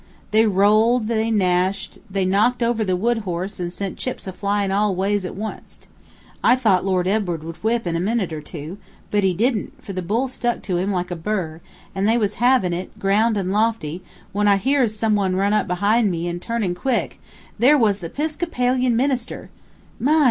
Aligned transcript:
They 0.31 0.47
rolled, 0.47 1.07
they 1.07 1.29
gnashed, 1.29 1.99
they 2.09 2.25
knocked 2.25 2.63
over 2.63 2.83
the 2.83 2.95
wood 2.95 3.19
horse 3.19 3.59
and 3.59 3.71
sent 3.71 3.99
chips 3.99 4.25
a 4.25 4.33
flyin' 4.33 4.71
all 4.71 4.95
ways 4.95 5.25
at 5.25 5.35
wonst. 5.35 5.85
I 6.43 6.55
thought 6.55 6.83
Lord 6.83 7.07
Edward 7.07 7.43
would 7.43 7.57
whip 7.63 7.85
in 7.85 7.95
a 7.95 7.99
minute 7.99 8.33
or 8.33 8.41
two; 8.41 8.79
but 9.11 9.23
he 9.23 9.35
didn't, 9.35 9.73
for 9.83 9.93
the 9.93 10.01
bull 10.01 10.27
stuck 10.27 10.63
to 10.63 10.77
him 10.77 10.91
like 10.91 11.11
a 11.11 11.15
burr, 11.15 11.61
and 11.93 12.09
they 12.09 12.17
was 12.17 12.37
havin' 12.41 12.73
it, 12.73 12.97
ground 12.97 13.37
and 13.37 13.51
lofty, 13.51 14.01
when 14.31 14.47
I 14.47 14.57
hears 14.57 14.97
some 14.97 15.13
one 15.13 15.35
run 15.35 15.53
up 15.53 15.67
behind 15.67 16.09
me, 16.09 16.27
and 16.27 16.41
turnin' 16.41 16.73
quick, 16.73 17.21
there 17.59 17.77
was 17.77 17.99
the 17.99 18.09
'Piscopalian 18.09 18.95
minister, 18.95 19.51
'My! 19.99 20.19